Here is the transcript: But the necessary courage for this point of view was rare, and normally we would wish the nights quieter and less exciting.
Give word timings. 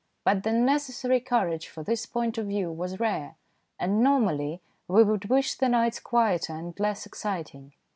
But 0.25 0.41
the 0.41 0.51
necessary 0.51 1.19
courage 1.19 1.67
for 1.67 1.83
this 1.83 2.07
point 2.07 2.39
of 2.39 2.47
view 2.47 2.71
was 2.71 2.99
rare, 2.99 3.35
and 3.77 4.01
normally 4.01 4.63
we 4.87 5.03
would 5.03 5.25
wish 5.29 5.53
the 5.53 5.69
nights 5.69 5.99
quieter 5.99 6.53
and 6.55 6.73
less 6.79 7.05
exciting. 7.05 7.73